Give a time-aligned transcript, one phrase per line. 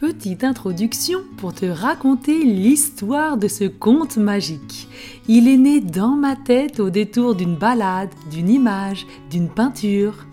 [0.00, 4.88] Petite introduction pour te raconter l'histoire de ce conte magique.
[5.28, 10.24] Il est né dans ma tête au détour d'une balade, d'une image, d'une peinture.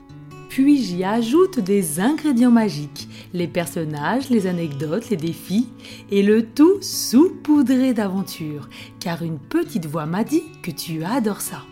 [0.48, 5.68] Puis j'y ajoute des ingrédients magiques, les personnages, les anecdotes, les défis,
[6.11, 8.70] et le tout saupoudré d'aventures,
[9.02, 11.63] car une petite voix m'a dit que tu adores ça.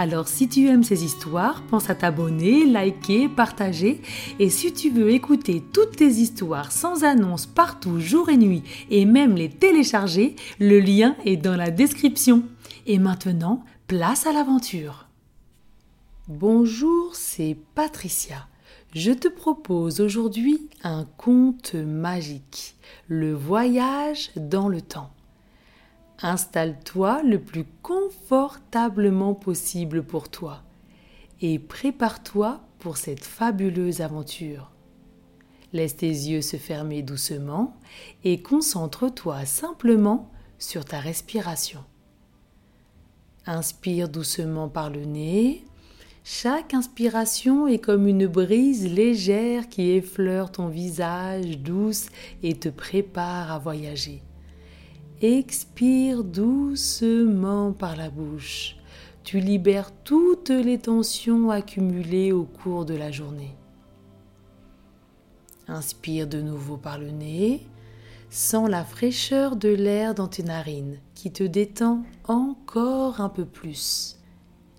[0.00, 4.00] Alors si tu aimes ces histoires, pense à t'abonner, liker, partager.
[4.38, 9.04] Et si tu veux écouter toutes tes histoires sans annonce partout, jour et nuit, et
[9.04, 12.44] même les télécharger, le lien est dans la description.
[12.86, 15.08] Et maintenant, place à l'aventure.
[16.28, 18.46] Bonjour, c'est Patricia.
[18.94, 22.76] Je te propose aujourd'hui un conte magique,
[23.08, 25.10] le voyage dans le temps.
[26.20, 30.62] Installe-toi le plus confortablement possible pour toi
[31.40, 34.72] et prépare-toi pour cette fabuleuse aventure.
[35.72, 37.76] Laisse tes yeux se fermer doucement
[38.24, 41.84] et concentre-toi simplement sur ta respiration.
[43.46, 45.64] Inspire doucement par le nez.
[46.24, 52.08] Chaque inspiration est comme une brise légère qui effleure ton visage douce
[52.42, 54.22] et te prépare à voyager.
[55.20, 58.76] Expire doucement par la bouche.
[59.24, 63.56] Tu libères toutes les tensions accumulées au cours de la journée.
[65.66, 67.66] Inspire de nouveau par le nez.
[68.30, 74.20] Sens la fraîcheur de l'air dans tes narines qui te détend encore un peu plus.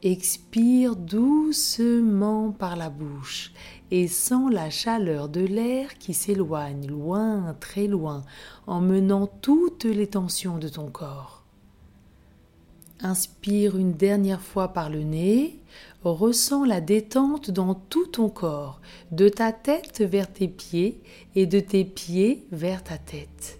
[0.03, 3.51] Expire doucement par la bouche
[3.91, 8.23] et sens la chaleur de l'air qui s'éloigne loin, très loin,
[8.67, 11.43] emmenant toutes les tensions de ton corps.
[13.01, 15.59] Inspire une dernière fois par le nez,
[16.03, 21.01] ressens la détente dans tout ton corps, de ta tête vers tes pieds
[21.35, 23.59] et de tes pieds vers ta tête.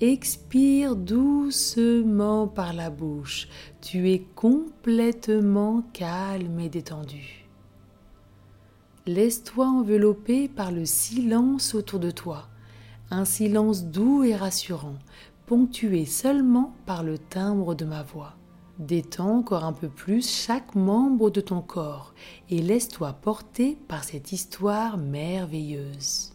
[0.00, 3.48] Expire doucement par la bouche.
[3.80, 7.37] Tu es complètement calme et détendu.
[9.08, 12.48] Laisse-toi envelopper par le silence autour de toi,
[13.10, 14.98] un silence doux et rassurant,
[15.46, 18.34] ponctué seulement par le timbre de ma voix.
[18.78, 22.12] Détends encore un peu plus chaque membre de ton corps
[22.50, 26.34] et laisse-toi porter par cette histoire merveilleuse.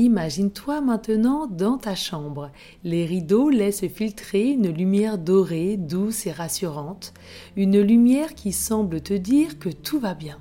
[0.00, 2.50] Imagine-toi maintenant dans ta chambre.
[2.84, 7.12] Les rideaux laissent filtrer une lumière dorée, douce et rassurante,
[7.54, 10.38] une lumière qui semble te dire que tout va bien.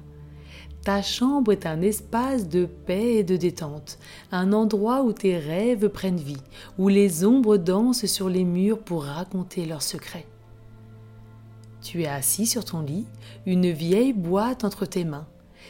[0.86, 4.00] Ta chambre est un espace de paix et de détente,
[4.32, 6.42] un endroit où tes rêves prennent vie,
[6.78, 10.26] où les ombres dansent sur les murs pour raconter leurs secrets.
[11.82, 13.08] Tu es assis sur ton lit,
[13.46, 15.28] une vieille boîte entre tes mains.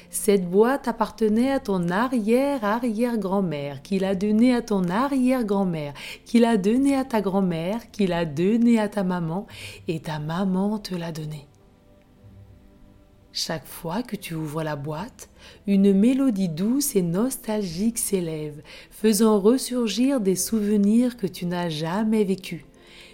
[0.09, 5.93] Cette boîte appartenait à ton arrière-arrière-grand-mère, qui l'a donnée à ton arrière-grand-mère,
[6.25, 9.47] qui l'a donnée à ta grand-mère, qui l'a donnée à ta maman,
[9.87, 11.47] et ta maman te l'a donnée.
[13.31, 15.29] Chaque fois que tu ouvres la boîte,
[15.67, 22.66] une mélodie douce et nostalgique s'élève, faisant ressurgir des souvenirs que tu n'as jamais vécus,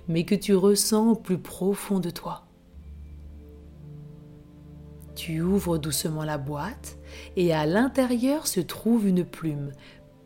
[0.08, 2.45] mais que tu ressens au plus profond de toi.
[5.16, 6.98] Tu ouvres doucement la boîte
[7.38, 9.72] et à l'intérieur se trouve une plume.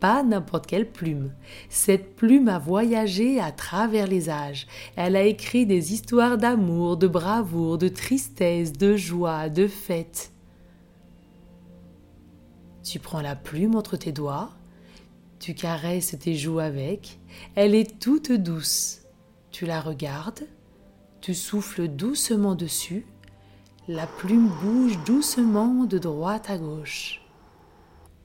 [0.00, 1.32] Pas n'importe quelle plume.
[1.68, 4.66] Cette plume a voyagé à travers les âges.
[4.96, 10.32] Elle a écrit des histoires d'amour, de bravoure, de tristesse, de joie, de fête.
[12.82, 14.50] Tu prends la plume entre tes doigts,
[15.38, 17.20] tu caresses tes joues avec,
[17.54, 19.02] elle est toute douce.
[19.50, 20.46] Tu la regardes,
[21.20, 23.04] tu souffles doucement dessus
[23.90, 27.22] la plume bouge doucement de droite à gauche.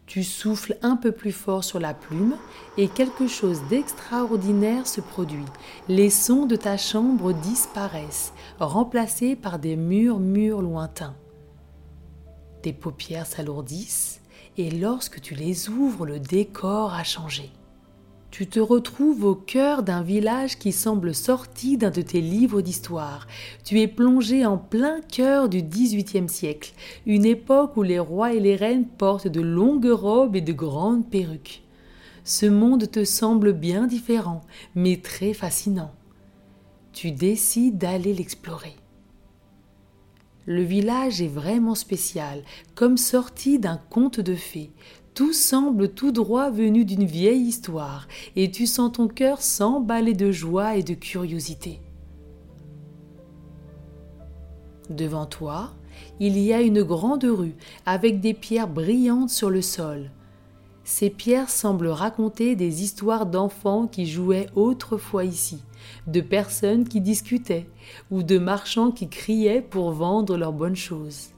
[0.06, 2.36] Tu souffles un peu plus fort sur la plume
[2.78, 5.46] et quelque chose d'extraordinaire se produit.
[5.88, 11.16] Les sons de ta chambre disparaissent, remplacés par des murmures lointains.
[12.62, 14.22] Tes paupières s'alourdissent
[14.58, 17.50] et lorsque tu les ouvres, le décor a changé
[18.38, 23.28] tu te retrouves au cœur d'un village qui semble sorti d'un de tes livres d'histoire.
[23.64, 26.74] Tu es plongé en plein cœur du XVIIIe siècle,
[27.06, 31.10] une époque où les rois et les reines portent de longues robes et de grandes
[31.10, 31.64] perruques.
[32.26, 34.42] Ce monde te semble bien différent,
[34.76, 35.94] mais très fascinant.
[36.92, 38.76] Tu décides d'aller l'explorer.
[40.46, 42.44] Le village est vraiment spécial,
[42.76, 44.72] comme sorti d'un conte de fées.
[45.16, 50.30] Tout semble tout droit venu d'une vieille histoire, et tu sens ton cœur s'emballer de
[50.30, 51.80] joie et de curiosité.
[54.90, 55.72] Devant toi,
[56.20, 60.12] il y a une grande rue avec des pierres brillantes sur le sol.
[60.84, 65.64] Ces pierres semblent raconter des histoires d'enfants qui jouaient autrefois ici,
[66.08, 67.70] de personnes qui discutaient
[68.12, 71.35] ou de marchands qui criaient pour vendre leurs bonnes choses.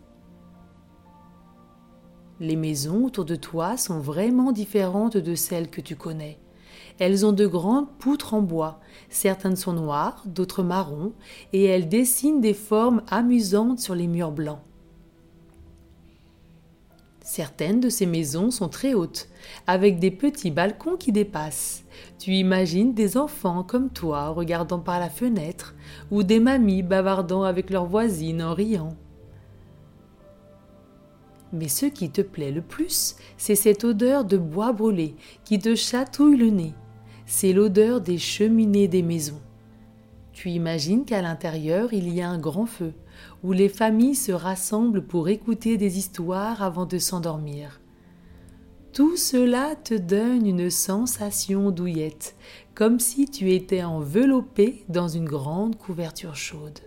[2.40, 6.38] Les maisons autour de toi sont vraiment différentes de celles que tu connais.
[7.00, 8.80] Elles ont de grandes poutres en bois,
[9.10, 11.14] certaines sont noires, d'autres marrons,
[11.54, 14.60] et elles dessinent des formes amusantes sur les murs blancs.
[17.24, 19.28] Certaines de ces maisons sont très hautes,
[19.68, 21.84] avec des petits balcons qui dépassent.
[22.20, 25.76] Tu imagines des enfants comme toi regardant par la fenêtre,
[26.10, 28.96] ou des mamies bavardant avec leurs voisines en riant.
[31.54, 35.16] Mais ce qui te plaît le plus, c'est cette odeur de bois brûlé
[35.46, 36.74] qui te chatouille le nez.
[37.26, 39.42] C'est l'odeur des cheminées des maisons.
[40.34, 42.94] Tu imagines qu'à l'intérieur il y a un grand feu,
[43.44, 47.82] où les familles se rassemblent pour écouter des histoires avant de s'endormir.
[48.94, 52.36] Tout cela te donne une sensation douillette,
[52.76, 56.80] comme si tu étais enveloppé dans une grande couverture chaude.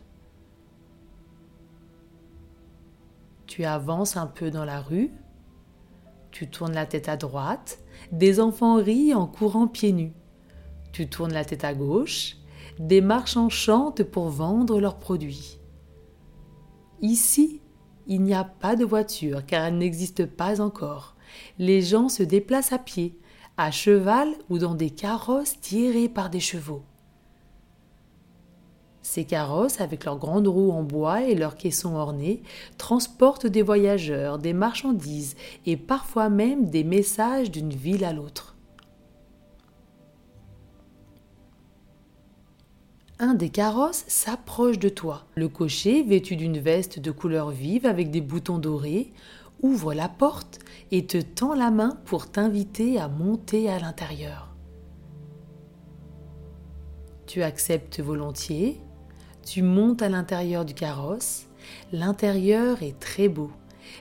[3.50, 5.10] Tu avances un peu dans la rue,
[6.30, 7.80] tu tournes la tête à droite,
[8.12, 10.12] des enfants rient en courant pieds nus.
[10.92, 12.36] Tu tournes la tête à gauche,
[12.78, 15.58] des marchands chantent pour vendre leurs produits.
[17.02, 17.60] Ici,
[18.06, 21.16] il n'y a pas de voiture car elle n'existe pas encore.
[21.58, 23.18] Les gens se déplacent à pied,
[23.56, 26.84] à cheval ou dans des carrosses tirés par des chevaux.
[29.10, 32.44] Ces carrosses, avec leurs grandes roues en bois et leurs caissons ornés,
[32.78, 35.34] transportent des voyageurs, des marchandises
[35.66, 38.56] et parfois même des messages d'une ville à l'autre.
[43.18, 45.26] Un des carrosses s'approche de toi.
[45.34, 49.12] Le cocher, vêtu d'une veste de couleur vive avec des boutons dorés,
[49.60, 50.60] ouvre la porte
[50.92, 54.54] et te tend la main pour t'inviter à monter à l'intérieur.
[57.26, 58.80] Tu acceptes volontiers
[59.50, 61.46] tu montes à l'intérieur du carrosse.
[61.92, 63.50] L'intérieur est très beau.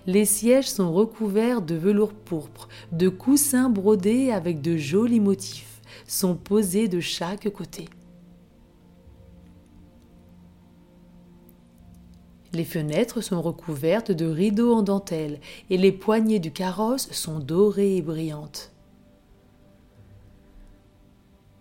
[0.06, 6.36] Les sièges sont recouverts de velours pourpre, de coussins brodés avec de jolis motifs, sont
[6.36, 7.90] posés de chaque côté.
[12.54, 15.40] Les fenêtres sont recouvertes de rideaux en dentelle
[15.72, 18.72] et les poignées du carrosse sont dorées et brillantes.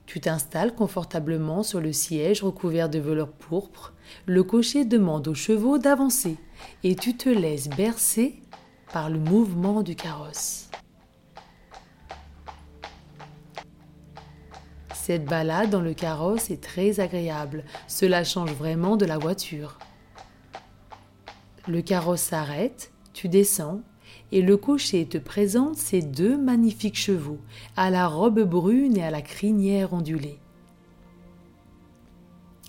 [0.09, 3.93] Tu t'installes confortablement sur le siège recouvert de velours pourpre.
[4.25, 6.39] Le cocher demande aux chevaux d'avancer
[6.83, 8.41] et tu te laisses bercer
[8.91, 10.71] par le mouvement du carrosse.
[14.95, 17.65] Cette balade dans le carrosse est très agréable.
[17.87, 19.79] Cela change vraiment de la voiture.
[21.67, 23.83] Le carrosse s'arrête, tu descends
[24.33, 27.39] et le cocher te présente ces deux magnifiques chevaux,
[27.77, 30.39] à la robe brune et à la crinière ondulée.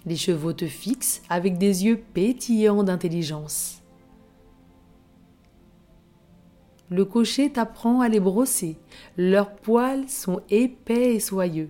[0.06, 3.82] Les chevaux te fixent avec des yeux pétillants d'intelligence.
[6.90, 8.78] Le cocher t'apprend à les brosser,
[9.18, 11.70] leurs poils sont épais et soyeux.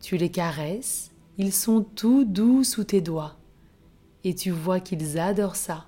[0.00, 3.36] Tu les caresses, ils sont tout doux sous tes doigts,
[4.22, 5.86] et tu vois qu'ils adorent ça.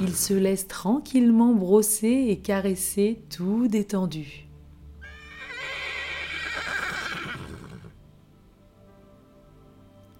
[0.00, 4.48] Il se laisse tranquillement brosser et caresser tout détendu.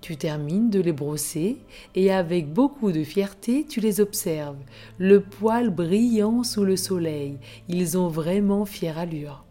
[0.01, 1.59] Tu termines de les brosser
[1.95, 4.59] et avec beaucoup de fierté tu les observes,
[4.99, 9.45] le poil brillant sous le soleil, ils ont vraiment fière allure.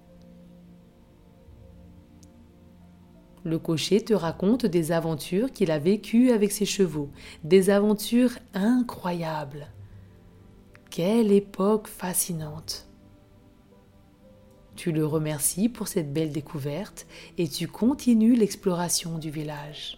[3.43, 7.09] Le cocher te raconte des aventures qu'il a vécues avec ses chevaux,
[7.43, 9.67] des aventures incroyables.
[10.95, 12.87] Quelle époque fascinante
[14.75, 17.07] Tu le remercies pour cette belle découverte
[17.39, 19.97] et tu continues l'exploration du village.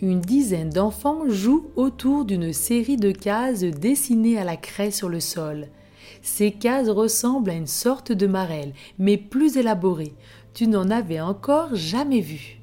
[0.00, 5.20] Une dizaine d'enfants jouent autour d'une série de cases dessinées à la craie sur le
[5.20, 5.68] sol.
[6.20, 10.14] Ces cases ressemblent à une sorte de marelle, mais plus élaborée.
[10.52, 12.61] Tu n'en avais encore jamais vu.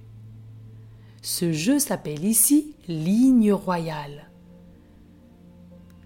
[1.21, 4.29] Ce jeu s'appelle ici ligne royale.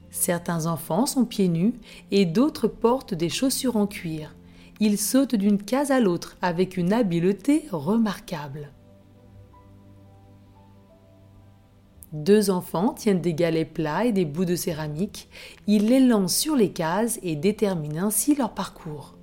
[0.09, 1.73] Certains enfants sont pieds nus
[2.11, 4.35] et d'autres portent des chaussures en cuir.
[4.79, 8.71] Ils sautent d'une case à l'autre avec une habileté remarquable.
[12.11, 15.29] Deux enfants tiennent des galets plats et des bouts de céramique.
[15.65, 19.15] Ils les lancent sur les cases et déterminent ainsi leur parcours.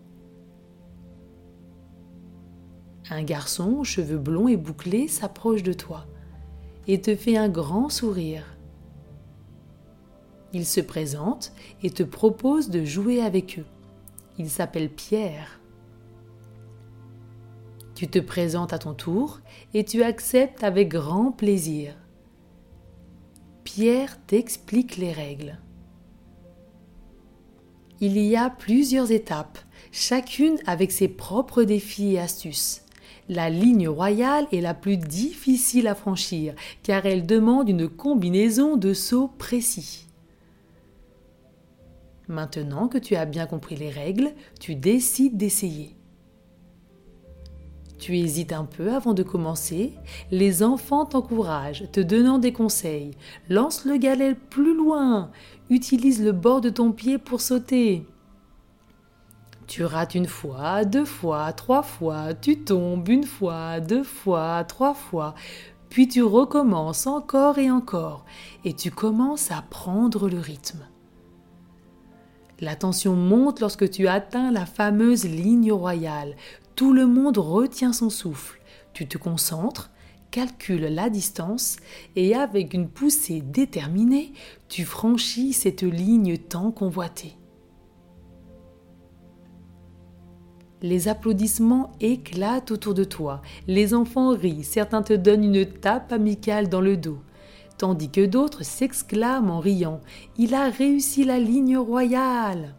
[3.10, 6.06] Un garçon aux cheveux blonds et bouclés s'approche de toi
[6.86, 8.44] et te fait un grand sourire.
[10.52, 11.52] Il se présente
[11.82, 13.66] et te propose de jouer avec eux.
[14.38, 15.60] Il s'appelle Pierre.
[17.94, 19.40] Tu te présentes à ton tour
[19.74, 21.94] et tu acceptes avec grand plaisir.
[23.64, 25.58] Pierre t'explique les règles.
[28.00, 29.58] Il y a plusieurs étapes,
[29.92, 32.86] chacune avec ses propres défis et astuces.
[33.30, 38.92] La ligne royale est la plus difficile à franchir car elle demande une combinaison de
[38.92, 40.08] sauts précis.
[42.26, 45.94] Maintenant que tu as bien compris les règles, tu décides d'essayer.
[48.00, 49.92] Tu hésites un peu avant de commencer,
[50.32, 53.12] les enfants t'encouragent, te donnant des conseils.
[53.48, 55.30] Lance le galet plus loin,
[55.68, 58.08] utilise le bord de ton pied pour sauter.
[59.70, 64.94] Tu rates une fois, deux fois, trois fois, tu tombes une fois, deux fois, trois
[64.94, 65.36] fois,
[65.88, 68.24] puis tu recommences encore et encore,
[68.64, 70.80] et tu commences à prendre le rythme.
[72.58, 76.34] La tension monte lorsque tu atteins la fameuse ligne royale.
[76.74, 78.60] Tout le monde retient son souffle.
[78.92, 79.92] Tu te concentres,
[80.32, 81.76] calcules la distance
[82.16, 84.32] et avec une poussée déterminée,
[84.68, 87.36] tu franchis cette ligne tant convoitée.
[90.82, 96.68] Les applaudissements éclatent autour de toi, les enfants rient, certains te donnent une tape amicale
[96.68, 97.18] dans le dos.
[97.80, 100.00] Tandis que d'autres s'exclament en riant.
[100.36, 102.74] Il a réussi la ligne royale.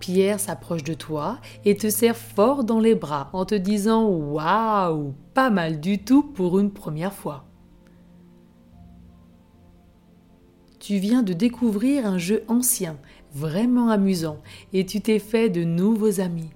[0.00, 5.14] Pierre s'approche de toi et te serre fort dans les bras en te disant Waouh
[5.32, 7.44] Pas mal du tout pour une première fois.
[10.78, 12.98] Tu viens de découvrir un jeu ancien,
[13.34, 14.38] vraiment amusant,
[14.72, 16.50] et tu t'es fait de nouveaux amis.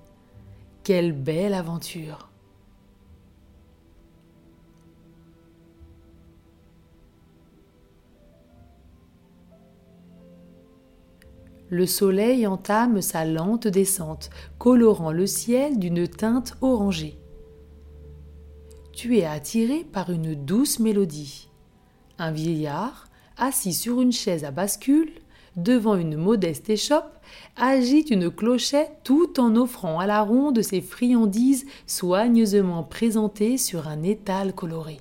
[0.84, 2.28] Quelle belle aventure
[11.70, 17.18] le soleil entame sa lente descente, colorant le ciel d'une teinte orangée.
[18.92, 21.48] Tu es attiré par une douce mélodie.
[22.18, 25.10] Un vieillard, assis sur une chaise à bascule,
[25.56, 27.18] devant une modeste échoppe,
[27.56, 34.02] agite une clochette tout en offrant à la ronde ses friandises soigneusement présentées sur un
[34.02, 34.98] étal coloré.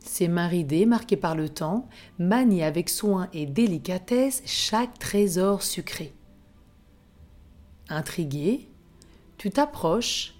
[0.00, 1.88] Ses mains ridées, marquées par le temps,
[2.18, 6.14] manient avec soin et délicatesse chaque trésor sucré.
[7.88, 8.70] Intrigué,
[9.36, 10.35] tu t'approches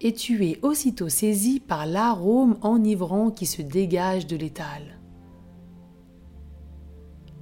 [0.00, 4.98] et tu es aussitôt saisi par l'arôme enivrant qui se dégage de l'étal.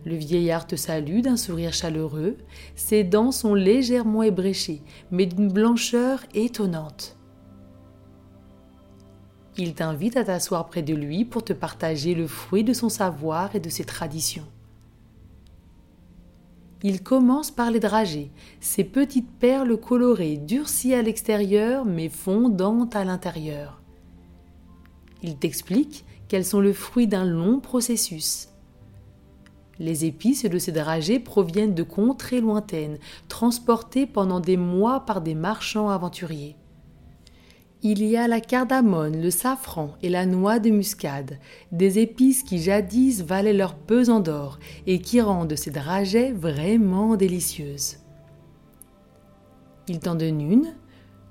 [0.05, 2.39] Le vieillard te salue d'un sourire chaleureux,
[2.77, 7.17] ses dents sont légèrement ébréchées, mais d'une blancheur étonnante.
[9.57, 13.57] Il t'invite à t'asseoir près de lui pour te partager le fruit de son savoir
[13.57, 14.47] et de ses traditions.
[16.83, 18.31] Il commence par les dragées,
[18.61, 23.83] ces petites perles colorées durcies à l'extérieur mais fondantes à l'intérieur.
[25.23, 28.49] Il t'explique qu'elles sont le fruit d'un long processus.
[29.81, 35.35] Les épices de ces dragées proviennent de contrées lointaines, transportées pendant des mois par des
[35.35, 36.57] marchands aventuriers.
[37.85, 41.39] Il y a la cardamone, le safran et la noix de muscade,
[41.71, 44.59] des épices qui jadis valaient leur pesant d'or
[44.89, 47.99] et qui rendent ces dragées vraiment délicieuses.
[49.87, 50.75] Il t'en donne une,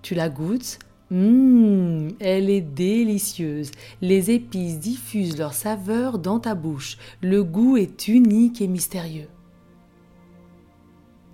[0.01, 0.80] tu la goûtes,
[1.12, 3.72] hum, elle est délicieuse.
[4.01, 6.98] Les épices diffusent leur saveur dans ta bouche.
[7.22, 9.27] Le goût est unique et mystérieux.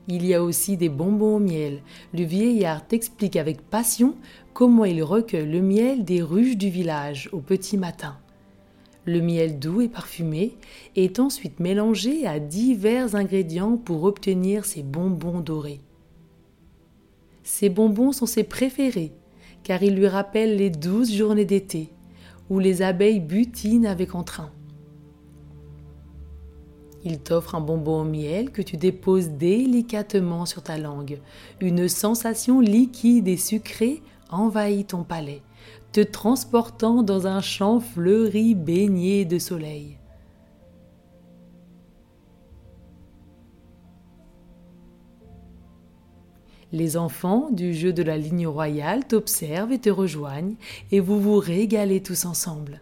[0.09, 1.81] Il y a aussi des bonbons au miel.
[2.13, 4.15] Le vieillard t'explique avec passion
[4.53, 8.17] comment il recueille le miel des ruches du village au petit matin.
[9.05, 10.55] Le miel doux et parfumé
[10.95, 15.81] est ensuite mélangé à divers ingrédients pour obtenir ces bonbons dorés.
[17.43, 19.11] Ces bonbons sont ses préférés
[19.63, 21.89] car ils lui rappellent les douze journées d'été
[22.49, 24.51] où les abeilles butinent avec entrain.
[27.05, 31.19] Il t'offre un bonbon au miel que tu déposes délicatement sur ta langue.
[31.59, 35.41] Une sensation liquide et sucrée envahit ton palais,
[35.91, 39.97] te transportant dans un champ fleuri baigné de soleil.
[46.71, 50.55] Les enfants du jeu de la ligne royale t'observent et te rejoignent,
[50.91, 52.81] et vous vous régalez tous ensemble.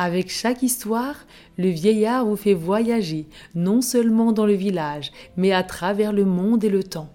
[0.00, 1.26] Avec chaque histoire,
[1.56, 3.26] le vieillard vous fait voyager,
[3.56, 7.12] non seulement dans le village, mais à travers le monde et le temps.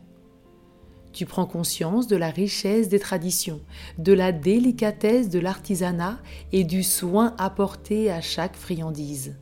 [1.13, 3.61] Tu prends conscience de la richesse des traditions,
[3.99, 6.19] de la délicatesse de l'artisanat
[6.51, 9.37] et du soin apporté à chaque friandise.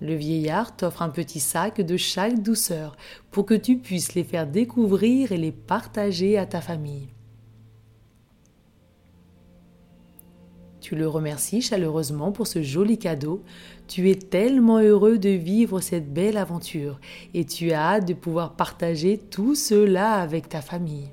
[0.00, 2.96] Le vieillard t'offre un petit sac de chaque douceur
[3.30, 7.08] pour que tu puisses les faire découvrir et les partager à ta famille.
[10.84, 13.42] Tu le remercies chaleureusement pour ce joli cadeau.
[13.88, 17.00] Tu es tellement heureux de vivre cette belle aventure
[17.32, 21.08] et tu as hâte de pouvoir partager tout cela avec ta famille.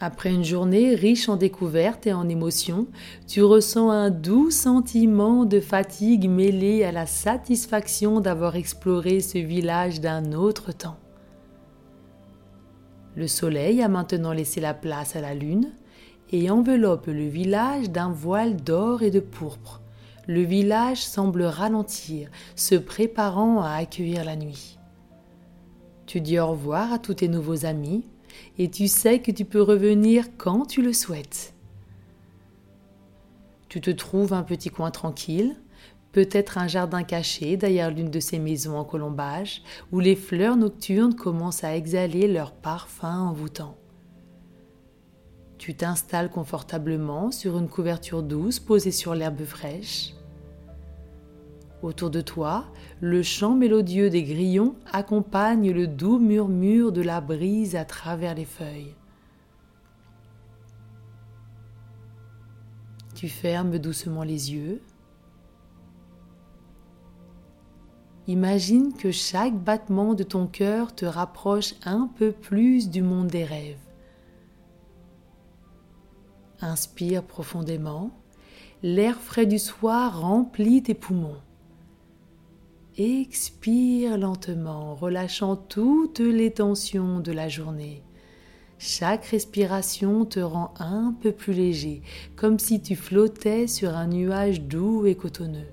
[0.00, 2.86] Après une journée riche en découvertes et en émotions,
[3.26, 10.00] tu ressens un doux sentiment de fatigue mêlé à la satisfaction d'avoir exploré ce village
[10.00, 10.98] d'un autre temps.
[13.16, 15.72] Le soleil a maintenant laissé la place à la lune
[16.30, 19.82] et enveloppe le village d'un voile d'or et de pourpre.
[20.28, 24.78] Le village semble ralentir, se préparant à accueillir la nuit.
[26.06, 28.04] Tu dis au revoir à tous tes nouveaux amis,
[28.58, 31.54] et tu sais que tu peux revenir quand tu le souhaites.
[33.68, 35.56] Tu te trouves un petit coin tranquille,
[36.12, 41.14] peut-être un jardin caché derrière l'une de ces maisons en colombage, où les fleurs nocturnes
[41.14, 43.76] commencent à exhaler leur parfum envoûtant.
[45.58, 50.14] Tu t'installes confortablement sur une couverture douce posée sur l'herbe fraîche.
[51.80, 52.64] Autour de toi,
[53.00, 58.44] le chant mélodieux des grillons accompagne le doux murmure de la brise à travers les
[58.44, 58.94] feuilles.
[63.14, 64.82] Tu fermes doucement les yeux.
[68.26, 73.44] Imagine que chaque battement de ton cœur te rapproche un peu plus du monde des
[73.44, 73.78] rêves.
[76.60, 78.10] Inspire profondément.
[78.82, 81.40] L'air frais du soir remplit tes poumons.
[83.00, 88.02] Expire lentement, relâchant toutes les tensions de la journée.
[88.80, 92.02] Chaque respiration te rend un peu plus léger,
[92.34, 95.68] comme si tu flottais sur un nuage doux et cotonneux.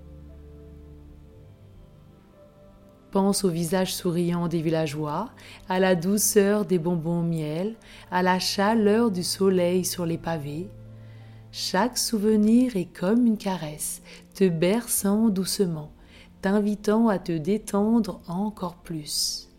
[3.09, 5.31] Pense au visage souriant des villageois,
[5.67, 7.73] à la douceur des bonbons miel,
[8.11, 10.69] à la chaleur du soleil sur les pavés.
[11.51, 14.03] Chaque souvenir est comme une caresse,
[14.35, 15.89] te berçant doucement
[16.45, 19.49] t'invitant à te détendre encore plus.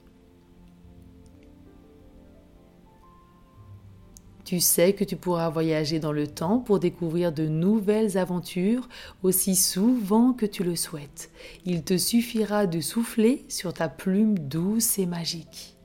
[4.44, 8.88] Tu sais que tu pourras voyager dans le temps pour découvrir de nouvelles aventures
[9.24, 11.32] aussi souvent que tu le souhaites.
[11.64, 15.76] Il te suffira de souffler sur ta plume douce et magique.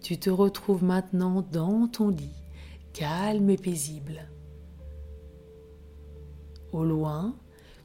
[0.00, 2.44] Tu te retrouves maintenant dans ton lit,
[2.92, 4.28] calme et paisible.
[6.70, 7.34] Au loin,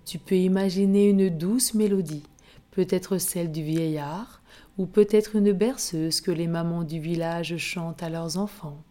[0.08, 2.24] tu peux imaginer une douce mélodie,
[2.72, 4.42] peut-être celle du vieillard,
[4.78, 8.82] ou peut-être une berceuse que les mamans du village chantent à leurs enfants.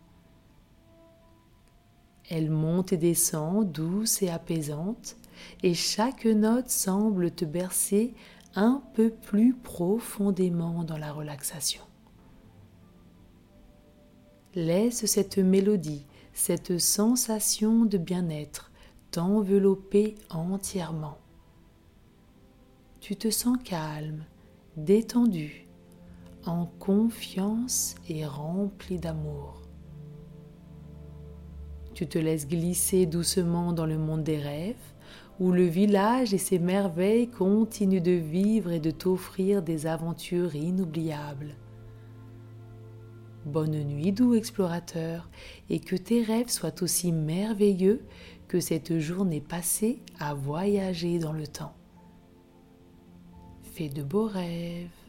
[2.28, 5.16] Elle monte et descend, douce et apaisante,
[5.62, 8.12] et chaque note semble te bercer
[8.54, 11.82] un peu plus profondément dans la relaxation.
[14.54, 18.65] Laisse cette mélodie, cette sensation de bien-être
[19.16, 21.16] t'envelopper entièrement.
[23.00, 24.26] Tu te sens calme,
[24.76, 25.66] détendu,
[26.44, 29.62] en confiance et rempli d'amour.
[31.94, 34.76] Tu te laisses glisser doucement dans le monde des rêves,
[35.40, 41.56] où le village et ses merveilles continuent de vivre et de t'offrir des aventures inoubliables.
[43.46, 45.30] Bonne nuit, doux explorateur,
[45.70, 48.02] et que tes rêves soient aussi merveilleux
[48.48, 51.74] que cette journée passée à voyager dans le temps.
[53.62, 55.05] Fais de beaux rêves.